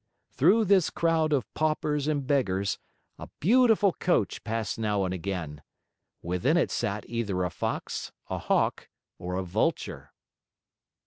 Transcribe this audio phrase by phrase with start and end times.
[0.31, 2.79] Through this crowd of paupers and beggars,
[3.19, 5.61] a beautiful coach passed now and again.
[6.23, 10.11] Within it sat either a Fox, a Hawk, or a Vulture.